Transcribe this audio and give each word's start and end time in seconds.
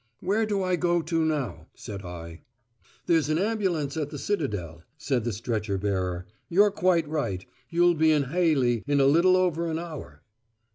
"Where 0.19 0.47
do 0.47 0.63
I 0.63 0.77
go 0.77 1.03
to 1.03 1.23
now?" 1.23 1.67
said 1.75 2.01
I. 2.03 2.41
"There's 3.05 3.29
an 3.29 3.37
ambulance 3.37 3.95
at 3.95 4.09
the 4.09 4.17
Citadel," 4.17 4.81
said 4.97 5.25
the 5.25 5.31
stretcher 5.31 5.77
bearer. 5.77 6.25
"You're 6.49 6.71
quite 6.71 7.07
right. 7.07 7.45
You'll 7.69 7.93
be 7.93 8.11
in 8.11 8.23
Heilly 8.31 8.81
in 8.87 8.99
a 8.99 9.05
little 9.05 9.37
over 9.37 9.67
an 9.67 9.77
hour." 9.77 10.23